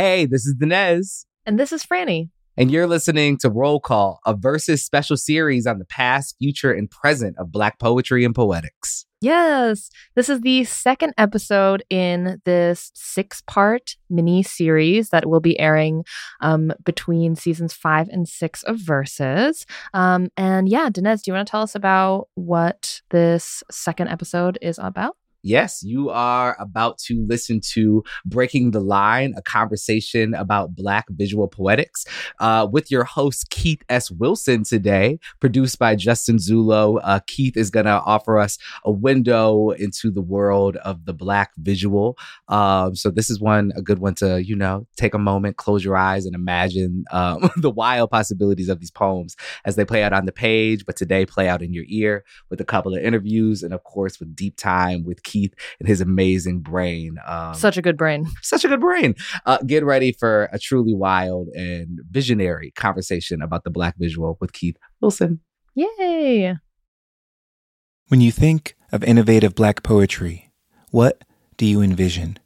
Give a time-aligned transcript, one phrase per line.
[0.00, 1.26] Hey, this is Danez.
[1.44, 2.30] And this is Franny.
[2.56, 6.90] And you're listening to Roll Call, a versus special series on the past, future, and
[6.90, 9.04] present of Black poetry and poetics.
[9.20, 15.60] Yes, this is the second episode in this six part mini series that will be
[15.60, 16.06] airing
[16.40, 19.66] um, between seasons five and six of Verses.
[19.92, 24.58] Um, and yeah, Danez, do you want to tell us about what this second episode
[24.62, 25.18] is about?
[25.42, 31.48] Yes, you are about to listen to Breaking the Line, a conversation about Black visual
[31.48, 32.04] poetics
[32.40, 34.10] uh, with your host, Keith S.
[34.10, 37.00] Wilson, today, produced by Justin Zulo.
[37.02, 41.52] Uh, Keith is going to offer us a window into the world of the Black
[41.56, 42.18] visual.
[42.48, 45.82] Um, so, this is one, a good one to, you know, take a moment, close
[45.82, 50.12] your eyes, and imagine um, the wild possibilities of these poems as they play out
[50.12, 53.62] on the page, but today play out in your ear with a couple of interviews
[53.62, 57.16] and, of course, with deep time with Keith and his amazing brain.
[57.26, 58.26] Um, such a good brain.
[58.42, 59.14] Such a good brain.
[59.46, 64.52] Uh, get ready for a truly wild and visionary conversation about the Black visual with
[64.52, 65.40] Keith Wilson.
[65.74, 66.56] Yay.
[68.08, 70.50] When you think of innovative Black poetry,
[70.90, 71.22] what
[71.56, 72.38] do you envision?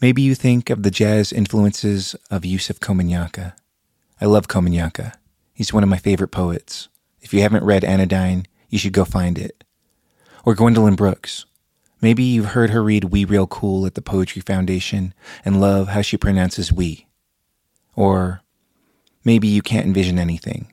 [0.00, 3.52] Maybe you think of the jazz influences of Yusef Komunyakaa.
[4.20, 5.14] I love Komunyakaa.
[5.54, 6.88] He's one of my favorite poets.
[7.20, 9.62] If you haven't read Anodyne, you should go find it.
[10.44, 11.46] Or Gwendolyn Brooks.
[12.02, 15.14] Maybe you've heard her read We Real Cool at the Poetry Foundation
[15.44, 17.06] and love how she pronounces we.
[17.94, 18.42] Or
[19.24, 20.72] maybe you can't envision anything.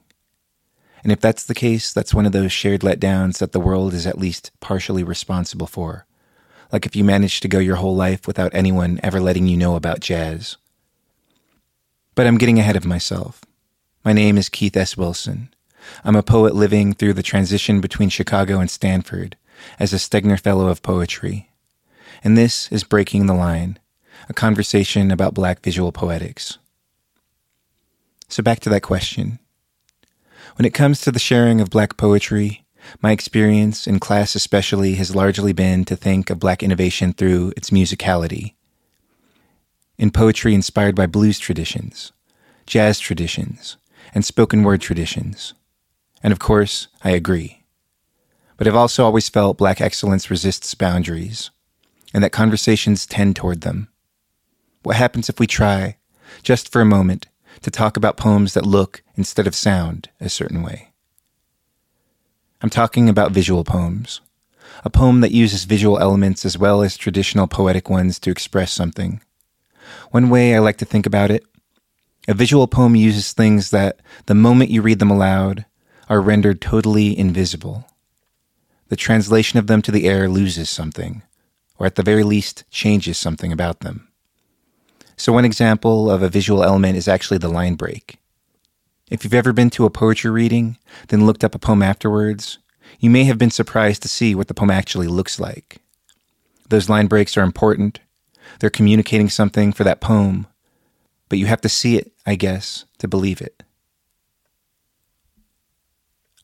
[1.03, 4.07] And if that's the case, that's one of those shared letdowns that the world is
[4.07, 6.07] at least partially responsible for.
[6.71, 9.75] Like if you managed to go your whole life without anyone ever letting you know
[9.75, 10.57] about jazz.
[12.15, 13.45] But I'm getting ahead of myself.
[14.03, 14.97] My name is Keith S.
[14.97, 15.53] Wilson.
[16.03, 19.37] I'm a poet living through the transition between Chicago and Stanford
[19.79, 21.49] as a Stegner Fellow of Poetry.
[22.23, 23.79] And this is Breaking the Line,
[24.27, 26.57] a conversation about Black visual poetics.
[28.27, 29.39] So back to that question.
[30.55, 32.65] When it comes to the sharing of Black poetry,
[33.01, 37.69] my experience, in class especially, has largely been to think of Black innovation through its
[37.69, 38.53] musicality.
[39.97, 42.11] In poetry inspired by blues traditions,
[42.65, 43.77] jazz traditions,
[44.13, 45.53] and spoken word traditions.
[46.23, 47.58] And of course, I agree
[48.59, 51.49] but I've also always felt black excellence resists boundaries,
[52.13, 53.87] and that conversations tend toward them.
[54.83, 55.95] What happens if we try,
[56.43, 57.27] just for a moment,
[57.61, 60.91] to talk about poems that look, instead of sound, a certain way?
[62.61, 64.19] I'm talking about visual poems.
[64.83, 69.21] A poem that uses visual elements as well as traditional poetic ones to express something.
[70.11, 71.45] One way I like to think about it
[72.27, 75.65] a visual poem uses things that, the moment you read them aloud,
[76.09, 77.88] are rendered totally invisible
[78.89, 81.23] the translation of them to the air loses something,
[81.77, 84.09] or at the very least changes something about them.
[85.15, 88.17] So, one example of a visual element is actually the line break.
[89.09, 90.77] If you've ever been to a poetry reading,
[91.07, 92.59] then looked up a poem afterwards,
[92.99, 95.77] you may have been surprised to see what the poem actually looks like.
[96.69, 97.99] Those line breaks are important.
[98.59, 100.47] They're communicating something for that poem,
[101.27, 103.63] but you have to see it, I guess, to believe it.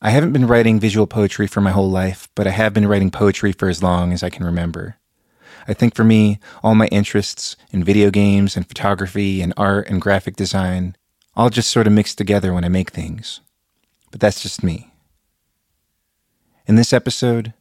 [0.01, 3.11] I haven't been writing visual poetry for my whole life, but I have been writing
[3.11, 4.97] poetry for as long as I can remember.
[5.67, 10.01] I think for me, all my interests in video games and photography and art and
[10.01, 10.95] graphic design
[11.35, 13.41] all just sort of mix together when I make things.
[14.11, 14.91] But that's just me.
[16.67, 17.53] In this episode,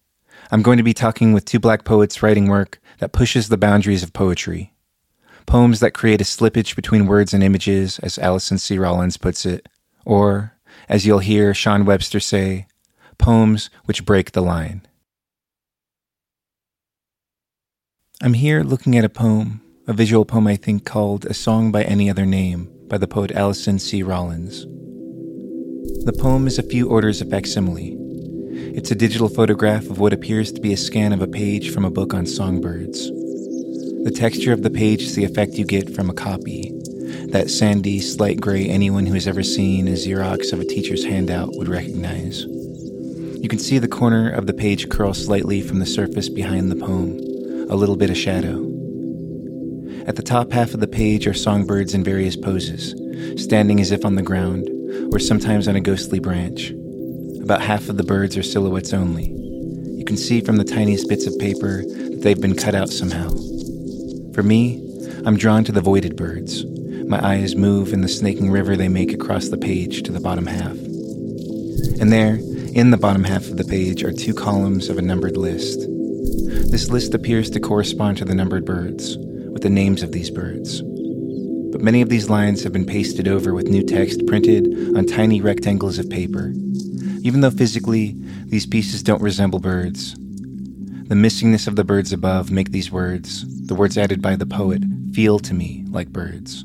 [0.51, 4.03] I'm going to be talking with two black poets writing work that pushes the boundaries
[4.03, 4.73] of poetry.
[5.47, 8.79] Poems that create a slippage between words and images, as Allison C.
[8.79, 9.69] Rollins puts it,
[10.05, 10.54] or
[10.89, 12.67] as you'll hear Sean Webster say,
[13.19, 14.83] poems which break the line.
[18.23, 21.83] I'm here looking at a poem, a visual poem I think called A Song by
[21.83, 24.03] Any Other Name by the poet Allison C.
[24.03, 24.67] Rollins.
[26.05, 27.97] The poem is a few orders of facsimile.
[28.77, 31.85] It's a digital photograph of what appears to be a scan of a page from
[31.85, 33.09] a book on songbirds.
[34.05, 36.71] The texture of the page is the effect you get from a copy,
[37.29, 41.51] that sandy, slight gray anyone who has ever seen a Xerox of a teacher's handout
[41.57, 42.45] would recognize.
[42.45, 46.77] You can see the corner of the page curl slightly from the surface behind the
[46.77, 47.19] poem,
[47.69, 48.71] a little bit of shadow.
[50.07, 52.95] At the top half of the page are songbirds in various poses,
[53.43, 54.69] standing as if on the ground,
[55.13, 56.73] or sometimes on a ghostly branch.
[57.43, 59.27] About half of the birds are silhouettes only.
[59.27, 63.29] You can see from the tiniest bits of paper that they've been cut out somehow.
[64.33, 64.81] For me,
[65.27, 66.65] I'm drawn to the voided birds,
[67.09, 70.47] my eyes move in the snaking river they make across the page to the bottom
[70.47, 70.77] half.
[72.01, 72.39] And there,
[72.75, 75.81] in the bottom half of the page, are two columns of a numbered list.
[76.71, 80.83] This list appears to correspond to the numbered birds, with the names of these birds.
[81.73, 85.41] But many of these lines have been pasted over with new text printed on tiny
[85.41, 86.53] rectangles of paper.
[87.23, 88.17] Even though physically
[88.47, 93.75] these pieces don't resemble birds, the missingness of the birds above make these words, the
[93.75, 96.65] words added by the poet, feel to me like birds.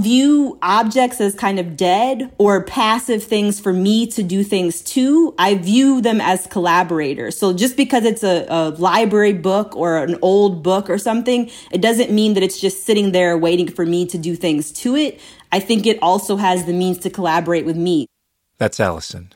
[0.00, 5.34] View objects as kind of dead or passive things for me to do things to.
[5.38, 7.36] I view them as collaborators.
[7.38, 11.80] So just because it's a, a, library book or an old book or something, it
[11.80, 15.20] doesn't mean that it's just sitting there waiting for me to do things to it.
[15.52, 18.06] I think it also has the means to collaborate with me.
[18.58, 19.32] That's Allison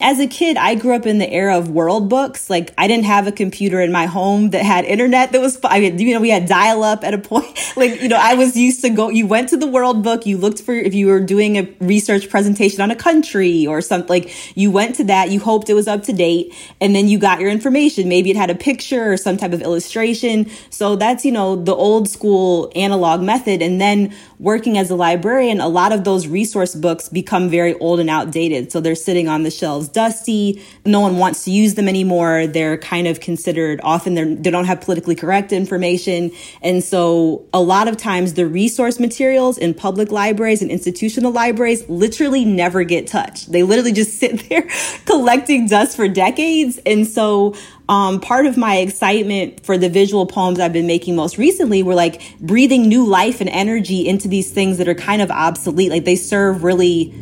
[0.00, 2.50] as a kid, I grew up in the era of world books.
[2.50, 5.78] Like I didn't have a computer in my home that had internet that was, I
[5.78, 7.46] mean, you know, we had dial up at a point.
[7.76, 10.38] Like, you know, I was used to go, you went to the world book, you
[10.38, 14.56] looked for, if you were doing a research presentation on a country or something, like
[14.56, 17.40] you went to that, you hoped it was up to date, and then you got
[17.40, 18.08] your information.
[18.08, 20.48] Maybe it had a picture or some type of illustration.
[20.70, 23.60] So that's, you know, the old school analog method.
[23.60, 27.98] And then working as a librarian, a lot of those resource books become very old
[27.98, 28.70] and outdated.
[28.70, 30.62] So they're sitting on the shelves dusty.
[30.84, 32.46] No one wants to use them anymore.
[32.46, 36.30] They're kind of considered often they're, they don't have politically correct information.
[36.60, 41.88] And so a lot of times the resource materials in public libraries and institutional libraries
[41.88, 43.50] literally never get touched.
[43.50, 44.68] They literally just sit there
[45.06, 46.78] collecting dust for decades.
[46.84, 47.54] And so
[47.88, 51.94] um, part of my excitement for the visual poems I've been making most recently were
[51.94, 55.90] like breathing new life and energy into these things that are kind of obsolete.
[55.90, 57.14] Like they serve really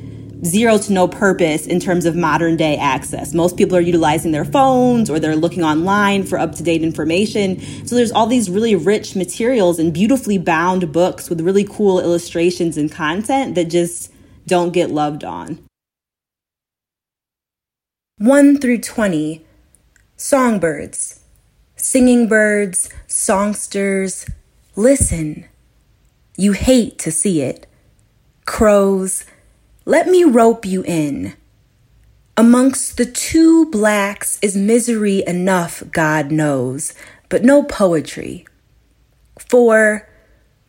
[0.45, 3.33] zero to no purpose in terms of modern day access.
[3.33, 7.61] Most people are utilizing their phones or they're looking online for up to date information.
[7.87, 12.77] So there's all these really rich materials and beautifully bound books with really cool illustrations
[12.77, 14.13] and content that just
[14.47, 15.65] don't get loved on.
[18.19, 19.45] 1 through 20
[20.23, 21.19] Songbirds,
[21.75, 24.25] singing birds, songsters,
[24.77, 25.47] listen.
[26.37, 27.67] You hate to see it.
[28.47, 29.25] Crows,
[29.85, 31.35] let me rope you in.
[32.37, 36.95] Amongst the two blacks is misery enough, God knows,
[37.29, 38.47] but no poetry.
[39.39, 40.09] For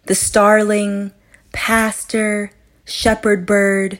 [0.07, 1.13] the starling,
[1.51, 2.51] pastor,
[2.85, 3.99] shepherd bird,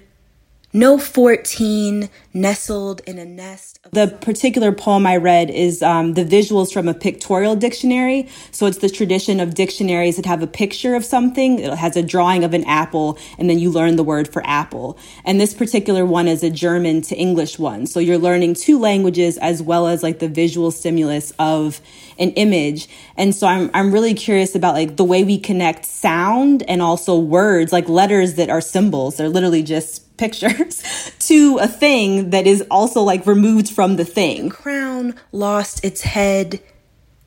[0.73, 3.79] no 14 nestled in a nest.
[3.91, 8.27] The particular poem I read is um, the visuals from a pictorial dictionary.
[8.51, 11.59] So it's the tradition of dictionaries that have a picture of something.
[11.59, 14.97] It has a drawing of an apple, and then you learn the word for apple.
[15.25, 17.85] And this particular one is a German to English one.
[17.85, 21.81] So you're learning two languages as well as like the visual stimulus of
[22.17, 22.87] an image.
[23.15, 27.17] And so I'm, I'm really curious about like the way we connect sound and also
[27.17, 29.17] words, like letters that are symbols.
[29.17, 30.83] They're literally just pictures
[31.19, 34.49] to a thing that is also like removed from the thing.
[34.49, 36.61] The crown lost its head.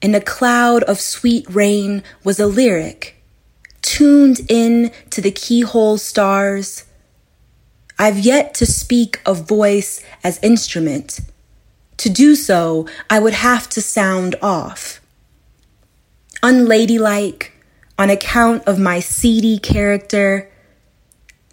[0.03, 3.17] In a cloud of sweet rain was a lyric
[3.87, 6.85] tuned in to the keyhole stars.
[7.99, 11.21] I've yet to speak of voice as instrument.
[11.99, 15.01] To do so, I would have to sound off.
[16.43, 17.53] Unladylike,
[17.99, 20.51] on account of my seedy character,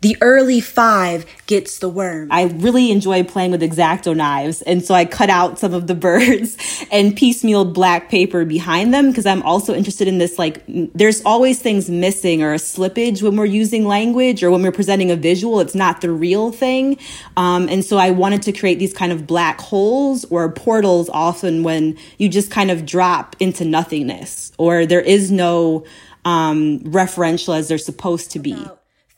[0.03, 2.27] the early five gets the worm.
[2.29, 4.61] I really enjoy playing with X-Acto knives.
[4.61, 6.57] And so I cut out some of the birds
[6.91, 10.37] and piecemealed black paper behind them because I'm also interested in this.
[10.37, 14.73] Like, there's always things missing or a slippage when we're using language or when we're
[14.73, 15.61] presenting a visual.
[15.61, 16.99] It's not the real thing.
[17.37, 21.63] Um, and so I wanted to create these kind of black holes or portals often
[21.63, 25.85] when you just kind of drop into nothingness or there is no
[26.25, 28.57] um, referential as they're supposed to be.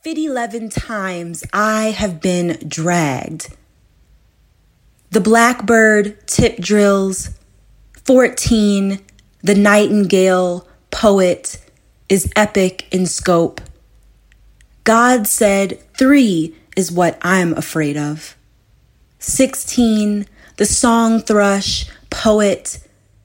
[0.08, 3.56] 11 times I have been dragged.
[5.10, 7.32] The blackbird tip drills,
[8.06, 9.00] 14,
[9.42, 11.60] the nightingale poet
[12.08, 13.62] is epic in scope.
[14.84, 18.36] God said three is what I'm afraid of.
[19.18, 22.78] 16, the song thrush poet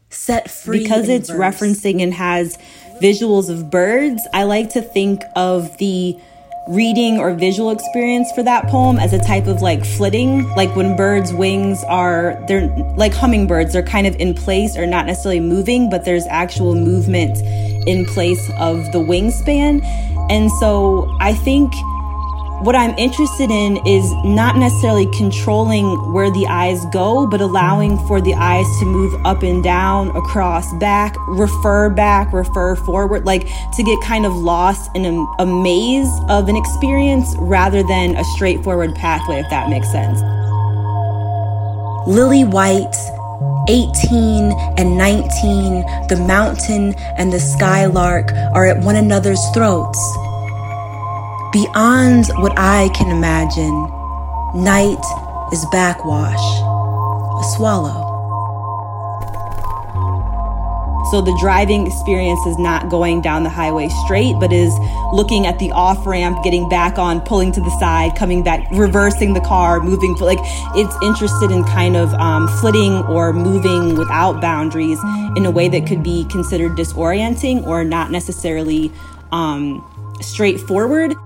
[0.09, 0.79] set free.
[0.79, 1.61] Because it's verse.
[1.61, 2.57] referencing and has
[3.03, 6.19] visuals of birds, I like to think of the
[6.71, 10.49] reading or visual experience for that poem as a type of like flitting.
[10.51, 15.05] Like when birds wings are they're like hummingbirds they're kind of in place or not
[15.07, 17.37] necessarily moving but there's actual movement
[17.89, 19.83] in place of the wingspan.
[20.31, 21.73] And so i think
[22.61, 28.21] what I'm interested in is not necessarily controlling where the eyes go, but allowing for
[28.21, 33.83] the eyes to move up and down, across, back, refer back, refer forward, like to
[33.83, 38.95] get kind of lost in a, a maze of an experience rather than a straightforward
[38.95, 40.21] pathway, if that makes sense.
[42.07, 42.95] Lily White,
[43.71, 49.99] 18 and 19, the mountain and the skylark are at one another's throats.
[51.53, 53.75] Beyond what I can imagine,
[54.55, 55.03] night
[55.53, 58.07] is backwash, a swallow.
[61.11, 64.73] So the driving experience is not going down the highway straight, but is
[65.13, 69.35] looking at the off ramp, getting back on, pulling to the side, coming back, reversing
[69.35, 70.15] the car, moving.
[70.21, 70.39] Like
[70.77, 75.01] it's interested in kind of um, flitting or moving without boundaries
[75.35, 78.93] in a way that could be considered disorienting or not necessarily
[79.33, 79.85] um,
[80.21, 81.17] straightforward.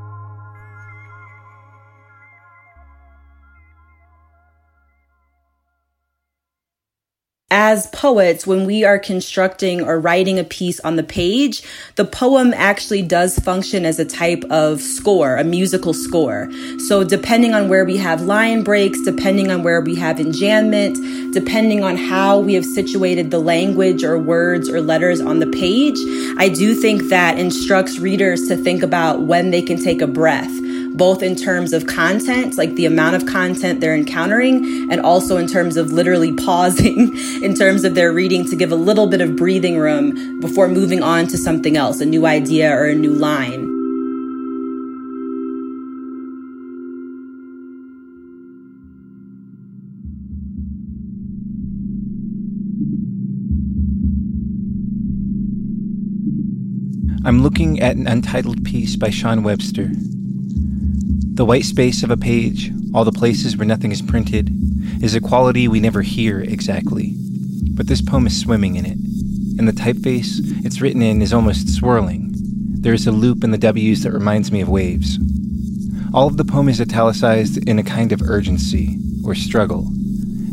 [7.74, 11.60] As poets, when we are constructing or writing a piece on the page,
[11.96, 16.48] the poem actually does function as a type of score, a musical score.
[16.86, 21.82] So depending on where we have line breaks, depending on where we have enjambment, depending
[21.82, 25.98] on how we have situated the language or words or letters on the page,
[26.38, 30.52] I do think that instructs readers to think about when they can take a breath
[30.94, 35.46] both in terms of content, like the amount of content they're encountering, and also in
[35.48, 39.36] terms of literally pausing in terms of their reading to give a little bit of
[39.36, 43.72] breathing room before moving on to something else, a new idea or a new line.
[57.26, 59.90] I'm looking at an untitled piece by Sean Webster
[61.34, 64.50] the white space of a page, all the places where nothing is printed,
[65.02, 67.12] is a quality we never hear exactly.
[67.72, 68.98] But this poem is swimming in it,
[69.58, 72.30] and the typeface it's written in is almost swirling.
[72.36, 75.18] There is a loop in the W's that reminds me of waves.
[76.14, 79.88] All of the poem is italicized in a kind of urgency, or struggle,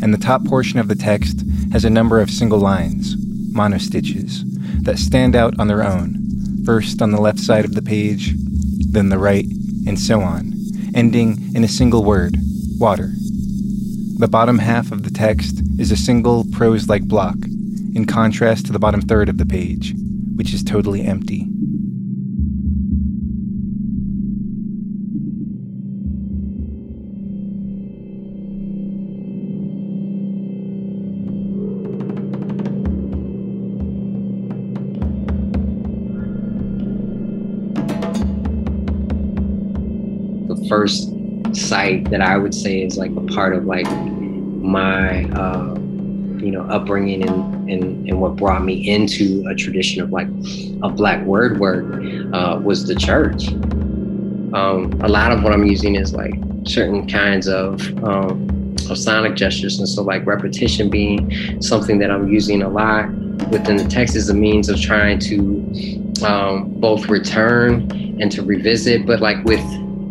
[0.02, 3.16] and the top portion of the text has a number of single lines,
[3.54, 4.42] monostitches,
[4.84, 6.18] that stand out on their own,
[6.66, 8.34] first on the left side of the page,
[8.90, 9.46] then the right,
[9.86, 10.51] and so on
[10.96, 12.36] ending in a single word
[12.78, 13.12] water.
[14.18, 17.36] The bottom half of the text is a single prose like block,
[17.96, 19.94] in contrast to the bottom third of the page,
[20.36, 21.51] which is totally empty.
[40.72, 41.12] First
[41.54, 45.76] site that I would say is like a part of like my uh,
[46.40, 50.28] you know upbringing and, and and what brought me into a tradition of like
[50.82, 51.84] a black word work
[52.32, 53.50] uh, was the church.
[54.54, 59.36] Um, a lot of what I'm using is like certain kinds of um, of sonic
[59.36, 63.10] gestures, and so like repetition being something that I'm using a lot
[63.50, 65.36] within the text is a means of trying to
[66.26, 69.62] um, both return and to revisit, but like with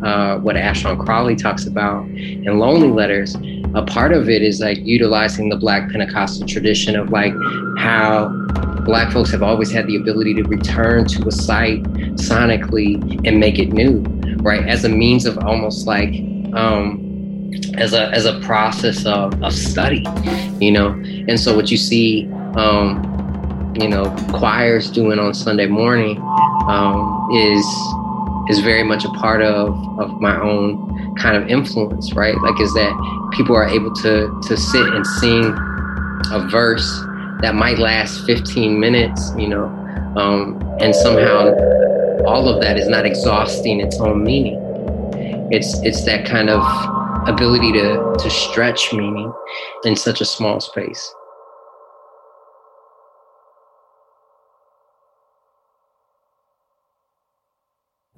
[0.03, 3.37] uh, what Ashon Crawley talks about in Lonely Letters,
[3.75, 7.33] a part of it is like utilizing the Black Pentecostal tradition of like
[7.79, 8.29] how
[8.85, 11.83] Black folks have always had the ability to return to a site
[12.15, 14.01] sonically and make it new,
[14.39, 14.67] right?
[14.67, 16.15] As a means of almost like,
[16.55, 17.07] um,
[17.77, 20.05] as a as a process of, of study,
[20.61, 20.89] you know.
[21.29, 26.19] And so what you see, um, you know, choirs doing on Sunday morning
[26.69, 27.65] um, is
[28.51, 32.37] is very much a part of of my own kind of influence, right?
[32.43, 35.55] Like is that people are able to to sit and sing
[36.33, 36.89] a verse
[37.41, 39.67] that might last 15 minutes, you know,
[40.17, 41.55] um, and somehow
[42.27, 44.59] all of that is not exhausting its own meaning.
[45.51, 46.61] It's it's that kind of
[47.29, 49.33] ability to to stretch meaning
[49.85, 51.15] in such a small space.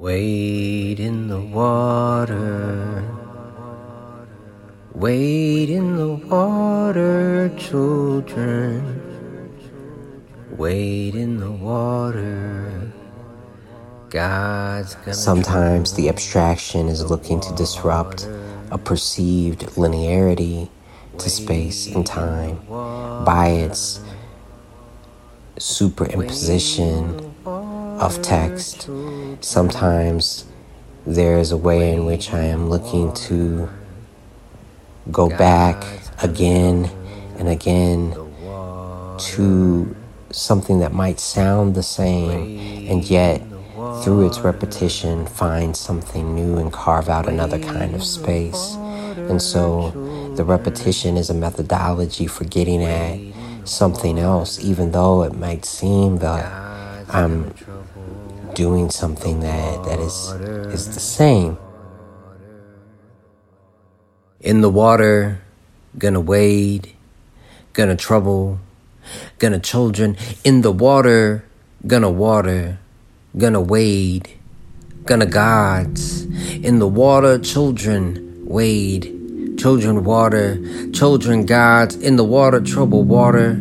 [0.02, 3.08] Wade in the water.
[4.92, 9.00] Wade in the water, children.
[10.56, 12.90] Wade in the water.
[14.10, 18.28] God's Sometimes the abstraction is looking to disrupt
[18.72, 20.68] a perceived linearity
[21.18, 22.56] to space and time
[23.24, 24.00] by its
[25.58, 27.31] superimposition
[28.02, 28.90] of text.
[29.40, 30.44] Sometimes
[31.06, 33.68] there's a way in which I am looking to
[35.12, 35.84] go back
[36.20, 36.90] again
[37.38, 38.12] and again
[39.18, 39.96] to
[40.32, 43.40] something that might sound the same and yet
[44.02, 48.74] through its repetition find something new and carve out another kind of space.
[49.30, 49.90] And so
[50.36, 53.20] the repetition is a methodology for getting at
[53.64, 56.44] something else, even though it might seem that
[57.08, 57.52] I'm
[58.54, 60.30] doing something that, that is,
[60.72, 61.58] is the same.
[64.40, 65.42] In the water,
[65.96, 66.92] gonna wade,
[67.72, 68.58] gonna trouble,
[69.38, 70.16] gonna children.
[70.44, 71.44] In the water,
[71.86, 72.78] gonna water,
[73.36, 74.28] gonna wade,
[75.04, 76.22] gonna gods.
[76.56, 79.22] In the water, children wade
[79.62, 80.58] children water,
[80.92, 83.54] children gods, in the water, trouble water,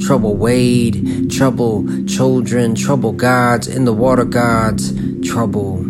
[0.00, 4.92] trouble wade, trouble children, trouble gods, in the water, gods,
[5.26, 5.84] trouble.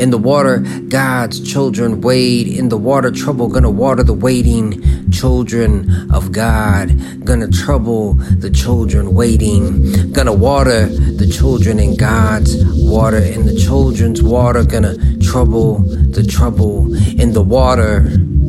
[0.00, 2.48] In the water, God's children wade.
[2.48, 6.88] In the water, trouble, gonna water the waiting children of God.
[7.24, 10.10] Gonna trouble the children waiting.
[10.12, 13.18] Gonna water the children in God's water.
[13.18, 18.00] In the children's water, gonna trouble the trouble in the water.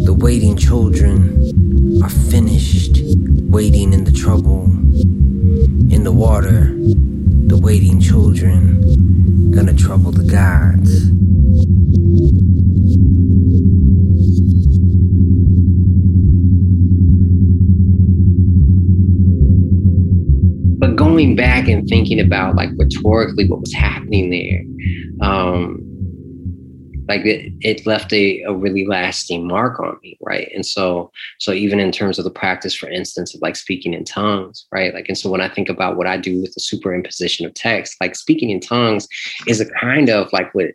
[0.05, 2.97] The waiting children are finished,
[3.49, 4.80] waiting in the trouble.
[6.01, 6.73] In the water,
[7.45, 11.11] the waiting children gonna trouble the gods.
[20.79, 25.90] But going back and thinking about like rhetorically what was happening there, um,
[27.07, 31.51] like it, it left a, a really lasting mark on me right and so so
[31.51, 35.07] even in terms of the practice for instance of like speaking in tongues right like
[35.07, 38.15] and so when i think about what i do with the superimposition of text like
[38.15, 39.07] speaking in tongues
[39.47, 40.71] is a kind of like what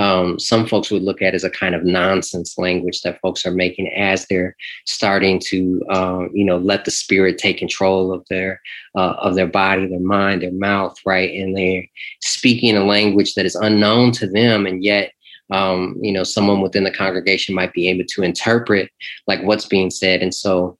[0.00, 3.52] um, some folks would look at as a kind of nonsense language that folks are
[3.52, 8.60] making as they're starting to, uh, you know, let the spirit take control of their
[8.96, 11.32] uh, of their body, their mind, their mouth, right?
[11.32, 11.84] And they're
[12.20, 15.12] speaking a language that is unknown to them, and yet
[15.50, 18.90] um, you know, someone within the congregation might be able to interpret
[19.26, 20.22] like what's being said.
[20.22, 20.78] And so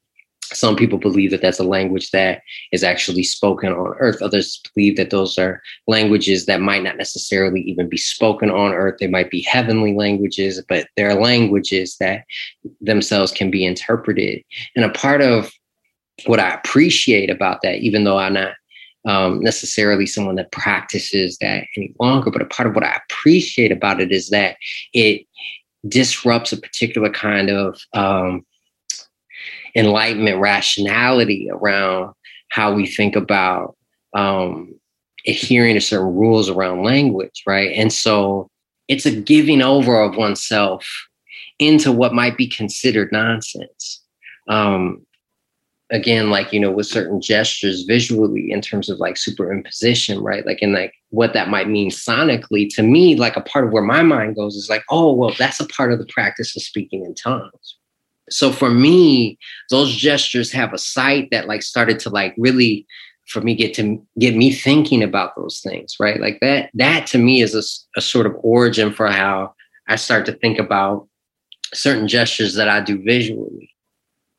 [0.52, 4.20] some people believe that that's a language that is actually spoken on earth.
[4.20, 8.96] Others believe that those are languages that might not necessarily even be spoken on earth.
[9.00, 12.24] They might be heavenly languages, but they're languages that
[12.80, 14.42] themselves can be interpreted.
[14.76, 15.50] And a part of
[16.26, 18.54] what I appreciate about that, even though I'm not
[19.06, 22.30] um, necessarily someone that practices that any longer.
[22.30, 24.56] But a part of what I appreciate about it is that
[24.92, 25.26] it
[25.86, 28.44] disrupts a particular kind of um,
[29.74, 32.14] enlightenment rationality around
[32.48, 33.76] how we think about
[34.14, 34.72] um,
[35.26, 37.72] adhering to certain rules around language, right?
[37.76, 38.48] And so
[38.88, 40.86] it's a giving over of oneself
[41.58, 44.02] into what might be considered nonsense.
[44.48, 45.04] Um,
[45.90, 50.46] again like you know with certain gestures visually in terms of like superimposition right?
[50.46, 53.82] Like and like what that might mean sonically to me like a part of where
[53.82, 57.04] my mind goes is like oh well that's a part of the practice of speaking
[57.04, 57.76] in tongues.
[58.30, 59.38] So for me
[59.70, 62.86] those gestures have a site that like started to like really
[63.26, 66.20] for me get to get me thinking about those things right?
[66.20, 69.54] Like that that to me is a, a sort of origin for how
[69.86, 71.06] i start to think about
[71.74, 73.73] certain gestures that i do visually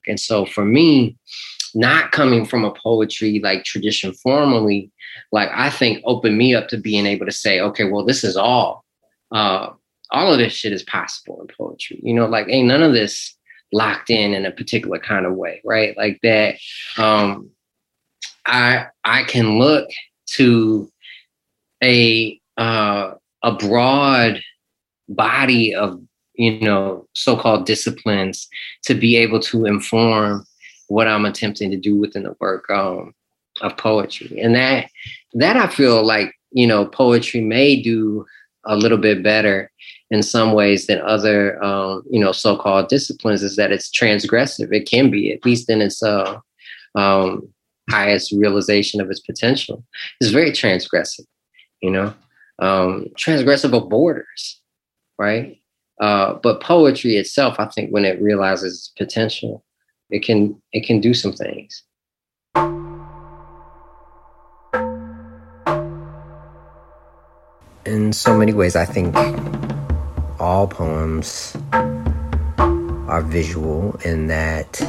[0.07, 1.17] and so for me,
[1.73, 4.91] not coming from a poetry like tradition formally,
[5.31, 8.37] like I think opened me up to being able to say, okay, well, this is
[8.37, 8.83] all.
[9.31, 9.71] Uh,
[10.11, 11.99] all of this shit is possible in poetry.
[12.03, 13.35] You know, like ain't none of this
[13.73, 15.95] locked in in a particular kind of way, right?
[15.97, 16.55] Like that.
[16.97, 17.49] Um,
[18.45, 19.89] I I can look
[20.35, 20.91] to
[21.83, 23.13] a uh,
[23.43, 24.41] a broad
[25.09, 26.01] body of
[26.37, 28.47] you know, so-called disciplines
[28.83, 30.45] to be able to inform
[30.87, 33.13] what I'm attempting to do within the work um,
[33.61, 34.39] of poetry.
[34.39, 34.89] And that
[35.33, 38.25] that I feel like, you know, poetry may do
[38.65, 39.71] a little bit better
[40.11, 44.71] in some ways than other um, you know, so-called disciplines is that it's transgressive.
[44.71, 46.39] It can be, at least in its uh,
[46.95, 47.47] um,
[47.89, 49.83] highest realization of its potential.
[50.19, 51.25] It's very transgressive,
[51.81, 52.13] you know,
[52.59, 54.61] um, transgressive of borders,
[55.17, 55.59] right?
[55.99, 59.63] Uh, but poetry itself, I think, when it realizes its potential,
[60.09, 61.83] it can it can do some things.
[67.85, 69.15] In so many ways, I think
[70.39, 74.81] all poems are visual in that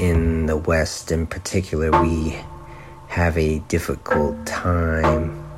[0.00, 2.36] in the West in particular, we
[3.08, 5.49] have a difficult time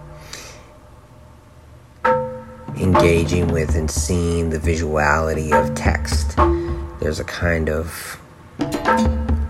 [2.76, 6.37] engaging with and seeing the visuality of text.
[7.00, 8.20] There's a kind of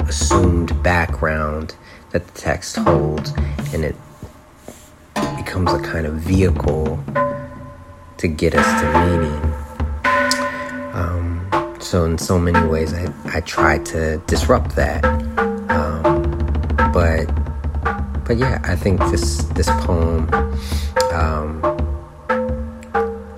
[0.08, 1.74] assumed background
[2.10, 3.32] that the text holds,
[3.72, 3.96] and it
[5.36, 7.02] becomes a kind of vehicle
[8.18, 9.42] to get us to meaning.
[10.94, 15.04] Um, so, in so many ways, I, I try to disrupt that.
[15.70, 16.32] Um,
[18.32, 20.26] but yeah, I think this this poem
[21.12, 21.61] um,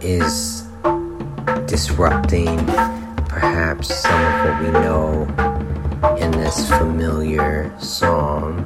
[0.05, 0.65] is
[1.67, 2.57] disrupting
[3.27, 5.23] perhaps some of what we know
[6.21, 8.65] in this familiar song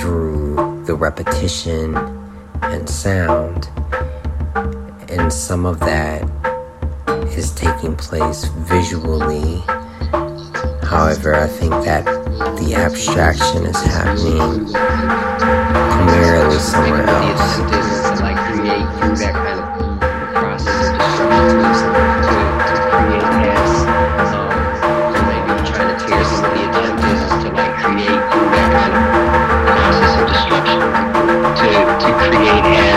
[0.00, 1.94] through the repetition
[2.62, 3.68] and sound,
[5.10, 6.22] and some of that
[7.36, 9.62] is taking place visually.
[10.82, 12.06] However, I think that
[12.58, 17.97] the abstraction is happening primarily somewhere else.
[18.68, 20.00] Create through that kind of
[20.34, 22.36] process of destruction to,
[22.68, 23.72] to create as
[24.28, 24.52] um,
[25.08, 28.68] so maybe trying to tear some of the attempt is to like create through that
[28.76, 29.04] kind of
[29.72, 30.80] process of destruction
[31.56, 32.87] to to create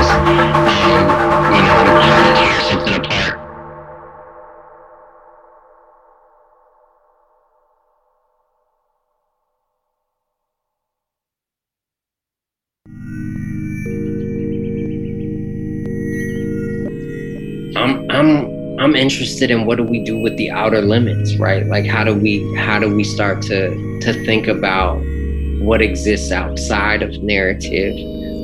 [19.02, 21.66] interested in what do we do with the outer limits, right?
[21.66, 25.02] Like how do we how do we start to to think about
[25.60, 27.96] what exists outside of narrative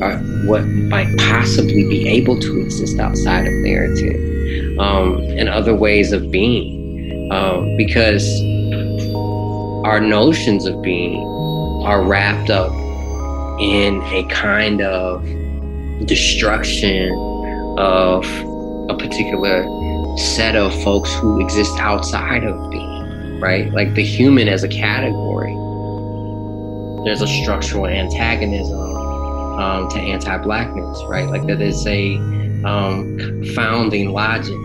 [0.01, 6.11] or what might possibly be able to exist outside of narrative um, and other ways
[6.11, 8.25] of being um, because
[9.85, 11.23] our notions of being
[11.85, 12.71] are wrapped up
[13.59, 15.23] in a kind of
[16.05, 17.11] destruction
[17.77, 18.23] of
[18.89, 19.63] a particular
[20.17, 23.71] set of folks who exist outside of being, right?
[23.71, 25.53] Like the human as a category.
[27.05, 28.79] There's a structural antagonism
[29.59, 31.27] um, to anti-blackness, right?
[31.27, 32.15] Like that is a
[32.65, 34.57] um, founding logic,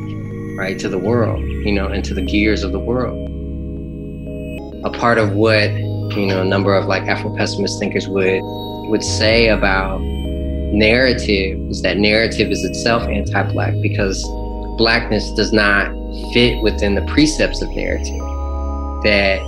[0.57, 3.19] right, to the world, you know, and to the gears of the world.
[4.85, 8.41] A part of what you know a number of like Afro-pessimist thinkers would
[8.91, 14.23] would say about narrative is that narrative is itself anti-black because
[14.83, 15.87] blackness does not
[16.33, 18.19] fit within the precepts of narrative
[19.05, 19.39] that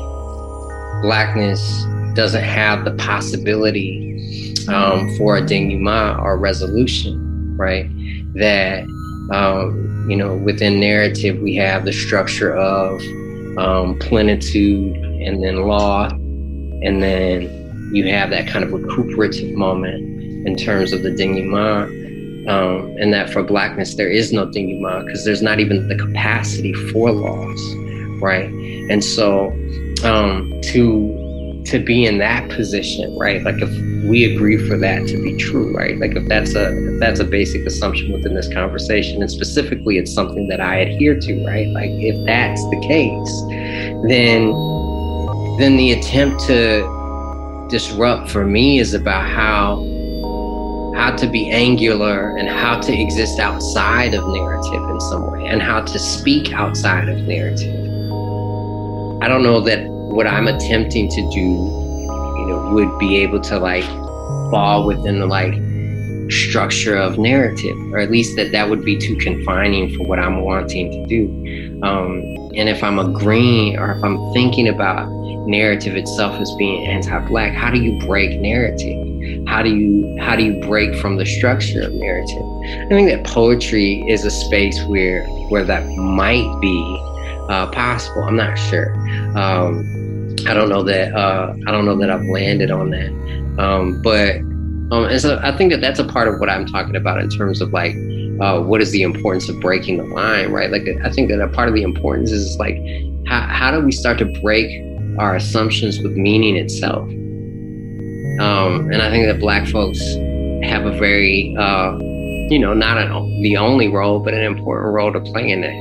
[1.03, 7.19] blackness doesn't have the possibility um, for a denouement or resolution
[7.57, 7.91] right
[8.35, 8.85] that
[9.33, 13.01] um, you know within narrative we have the structure of
[13.59, 14.95] um, plenitude
[15.27, 16.07] and then law
[16.85, 22.04] and then you have that kind of recuperative moment in terms of the denouement.
[22.47, 26.75] Um, and that for blackness there is no denouement because there's not even the capacity
[26.75, 27.75] for laws,
[28.21, 28.51] right?
[28.91, 29.51] And so
[30.05, 33.43] um, to to be in that position, right?
[33.43, 33.71] Like if
[34.05, 35.99] we agree for that to be true, right?
[35.99, 40.13] Like if that's a if that's a basic assumption within this conversation, and specifically it's
[40.13, 41.69] something that I adhere to, right?
[41.69, 43.41] Like if that's the case,
[44.09, 44.53] then
[45.59, 49.77] then the attempt to disrupt for me is about how
[50.95, 55.61] how to be angular and how to exist outside of narrative in some way and
[55.61, 57.75] how to speak outside of narrative.
[59.23, 63.59] I don't know that what I'm attempting to do, you know, would be able to
[63.59, 63.85] like
[64.51, 65.55] fall within the like
[66.31, 70.43] structure of narrative, or at least that that would be too confining for what I'm
[70.43, 71.81] wanting to do.
[71.83, 72.21] Um,
[72.57, 75.09] and if I'm agreeing or if I'm thinking about
[75.47, 79.14] narrative itself as being anti-black, how do you break narrative?
[79.47, 82.43] How do you how do you break from the structure of narrative?
[82.87, 86.99] I think that poetry is a space where where that might be
[87.49, 88.23] uh, possible.
[88.25, 88.95] I'm not sure.
[89.37, 89.91] Um,
[90.47, 93.11] i don't know that uh, i don't know that i've landed on that.
[93.59, 94.37] Um, but
[94.91, 97.31] um, and so i think that that's a part of what i'm talking about in
[97.31, 97.95] terms of like
[98.41, 100.71] uh, what is the importance of breaking the line right?
[100.71, 102.77] Like i think that a part of the importance is like
[103.27, 104.69] how, how do we start to break
[105.19, 107.09] our assumptions with meaning itself
[108.41, 110.01] um, and I think that black folks
[110.63, 111.97] have a very, uh,
[112.51, 115.75] you know, not an, the only role, but an important role to play in it.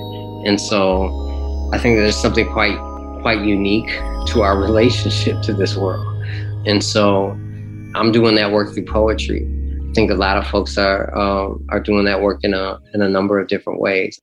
[0.47, 2.77] And so I think there's something quite,
[3.21, 3.89] quite unique
[4.27, 6.05] to our relationship to this world.
[6.65, 7.31] And so
[7.95, 9.47] I'm doing that work through poetry.
[9.89, 13.01] I think a lot of folks are um, are doing that work in a in
[13.01, 14.19] a number of different ways.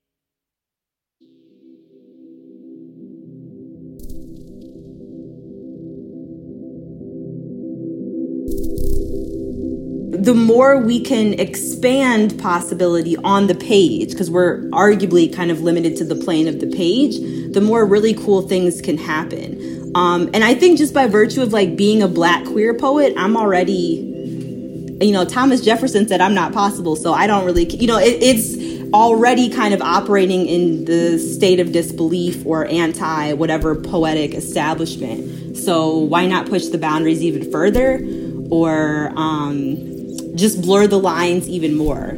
[10.21, 15.97] The more we can expand possibility on the page, because we're arguably kind of limited
[15.97, 17.19] to the plane of the page,
[17.55, 19.91] the more really cool things can happen.
[19.95, 23.35] Um, and I think just by virtue of like being a black queer poet, I'm
[23.35, 27.99] already, you know, Thomas Jefferson said I'm not possible, so I don't really, you know,
[27.99, 34.35] it, it's already kind of operating in the state of disbelief or anti whatever poetic
[34.35, 35.57] establishment.
[35.57, 38.05] So why not push the boundaries even further?
[38.51, 39.90] or um,
[40.35, 42.17] just blur the lines even more.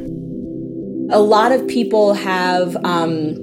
[1.11, 3.37] A lot of people have um,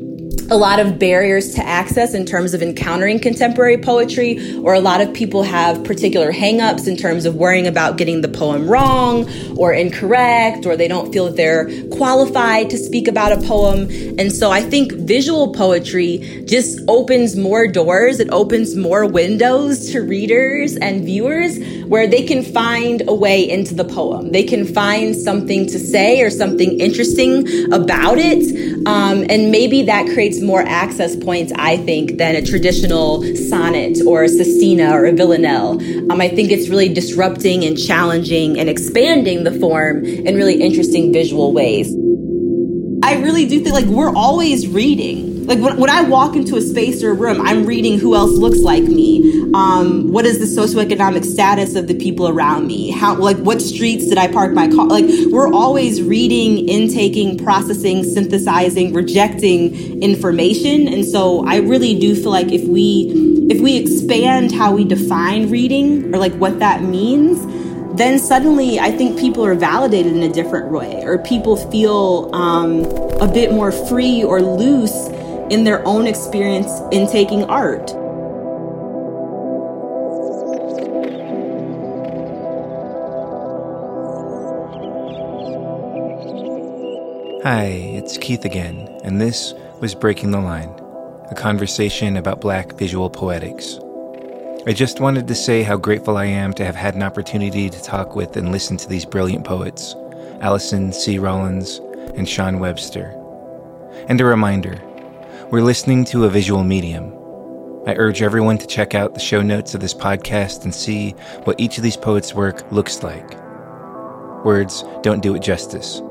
[0.51, 5.01] a lot of barriers to access in terms of encountering contemporary poetry, or a lot
[5.01, 9.73] of people have particular hangups in terms of worrying about getting the poem wrong or
[9.73, 13.87] incorrect, or they don't feel that they're qualified to speak about a poem.
[14.17, 20.01] And so I think visual poetry just opens more doors, it opens more windows to
[20.01, 24.31] readers and viewers where they can find a way into the poem.
[24.31, 28.85] They can find something to say or something interesting about it.
[28.87, 34.23] Um, and maybe that creates more access points, I think, than a traditional sonnet or
[34.23, 35.81] a sestina or a villanelle.
[36.11, 41.13] Um, I think it's really disrupting and challenging and expanding the form in really interesting
[41.13, 41.93] visual ways.
[43.03, 46.61] I really do think like we're always reading like when, when I walk into a
[46.61, 49.38] space or a room, I'm reading who else looks like me.
[49.53, 52.91] Um, what is the socioeconomic status of the people around me?
[52.91, 54.87] How like what streets did I park my car?
[54.87, 62.31] Like we're always reading, intaking, processing, synthesizing, rejecting information, and so I really do feel
[62.31, 67.45] like if we if we expand how we define reading or like what that means
[67.99, 72.85] then suddenly I think people are validated in a different way, or people feel um,
[73.19, 75.09] a bit more free or loose
[75.51, 77.91] in their own experience in taking art.
[87.43, 90.67] Hi, it's Keith again, and this was Breaking the Line,
[91.31, 93.79] a conversation about black visual poetics.
[94.67, 97.81] I just wanted to say how grateful I am to have had an opportunity to
[97.81, 99.95] talk with and listen to these brilliant poets,
[100.41, 101.17] Allison C.
[101.17, 101.79] Rollins
[102.17, 103.15] and Sean Webster.
[104.09, 104.77] And a reminder
[105.49, 107.05] we're listening to a visual medium.
[107.87, 111.11] I urge everyone to check out the show notes of this podcast and see
[111.45, 113.39] what each of these poets' work looks like.
[114.43, 116.01] Words don't do it justice.